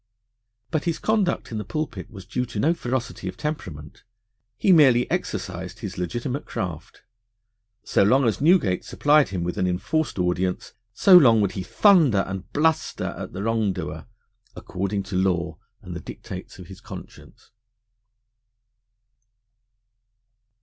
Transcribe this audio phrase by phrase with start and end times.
[0.71, 4.03] But his conduct in the pulpit was due to no ferocity of temperament.
[4.57, 7.03] He merely exercised his legitimate craft.
[7.83, 12.23] So long as Newgate supplied him with an enforced audience, so long would he thunder
[12.27, 14.07] and bluster at the wrongdoer
[14.55, 17.51] according to law and the dictates of his conscience.